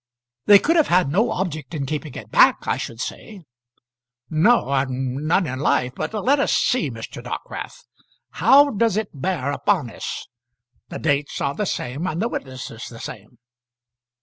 [0.47, 3.43] "They could have had no object in keeping it back, I should say."
[4.31, 5.91] "No; none in life.
[5.95, 7.21] But let us see, Mr.
[7.23, 7.85] Dockwrath;
[8.31, 10.25] how does it bear upon us?
[10.89, 13.37] The dates are the same, and the witnesses the same."